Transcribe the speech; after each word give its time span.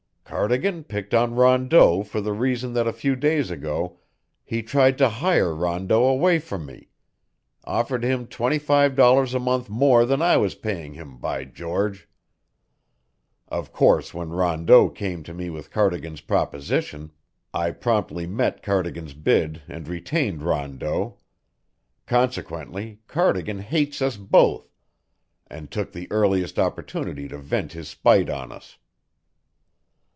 Cardigan 0.23 0.85
picked 0.85 1.13
on 1.13 1.35
Rondeau 1.35 2.03
for 2.03 2.21
the 2.21 2.31
reason 2.31 2.73
that 2.73 2.87
a 2.87 2.93
few 2.93 3.17
days 3.17 3.51
ago 3.51 3.99
he 4.45 4.63
tried 4.63 4.97
to 4.99 5.09
hire 5.09 5.53
Rondeau 5.53 6.05
away 6.05 6.39
from 6.39 6.65
me 6.65 6.87
offered 7.65 8.01
him 8.05 8.27
twenty 8.27 8.57
five 8.57 8.95
dollars 8.95 9.33
a 9.33 9.39
month 9.41 9.69
more 9.69 10.05
than 10.05 10.21
I 10.21 10.37
was 10.37 10.55
paying 10.55 10.93
him, 10.93 11.17
by 11.17 11.43
George! 11.43 12.07
Of 13.49 13.73
course 13.73 14.13
when 14.13 14.29
Rondeau 14.29 14.87
came 14.89 15.21
to 15.23 15.33
me 15.33 15.49
with 15.49 15.69
Cardigan's 15.69 16.21
proposition, 16.21 17.11
I 17.53 17.71
promptly 17.71 18.25
met 18.25 18.63
Cardigan's 18.63 19.13
bid 19.13 19.61
and 19.67 19.85
retained 19.85 20.43
Rondeau; 20.43 21.17
consequently 22.05 23.01
Cardigan 23.05 23.59
hates 23.59 24.01
us 24.01 24.15
both 24.15 24.71
and 25.47 25.69
took 25.69 25.91
the 25.91 26.09
earliest 26.09 26.57
opportunity 26.57 27.27
to 27.27 27.37
vent 27.37 27.73
his 27.73 27.89
spite 27.89 28.29
on 28.29 28.53
us." 28.53 28.77